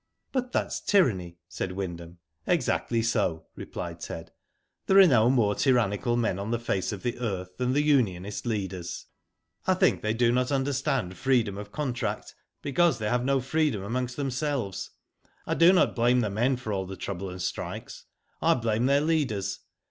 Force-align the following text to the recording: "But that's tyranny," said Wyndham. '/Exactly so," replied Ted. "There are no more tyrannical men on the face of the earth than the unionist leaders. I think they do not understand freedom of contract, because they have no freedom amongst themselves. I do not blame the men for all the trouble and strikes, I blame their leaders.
"But 0.31 0.51
that's 0.51 0.79
tyranny," 0.79 1.37
said 1.47 1.73
Wyndham. 1.73 2.17
'/Exactly 2.47 3.03
so," 3.03 3.45
replied 3.55 3.99
Ted. 3.99 4.31
"There 4.87 4.97
are 4.97 5.05
no 5.05 5.29
more 5.29 5.53
tyrannical 5.53 6.17
men 6.17 6.39
on 6.39 6.49
the 6.49 6.57
face 6.57 6.91
of 6.91 7.03
the 7.03 7.19
earth 7.19 7.55
than 7.57 7.73
the 7.73 7.83
unionist 7.83 8.47
leaders. 8.47 9.05
I 9.67 9.75
think 9.75 10.01
they 10.01 10.15
do 10.15 10.31
not 10.31 10.51
understand 10.51 11.17
freedom 11.17 11.55
of 11.55 11.71
contract, 11.71 12.33
because 12.63 12.97
they 12.97 13.09
have 13.09 13.23
no 13.23 13.41
freedom 13.41 13.83
amongst 13.83 14.17
themselves. 14.17 14.89
I 15.45 15.53
do 15.53 15.71
not 15.71 15.93
blame 15.95 16.21
the 16.21 16.31
men 16.31 16.57
for 16.57 16.73
all 16.73 16.87
the 16.87 16.97
trouble 16.97 17.29
and 17.29 17.39
strikes, 17.39 18.05
I 18.41 18.55
blame 18.55 18.87
their 18.87 19.01
leaders. 19.01 19.59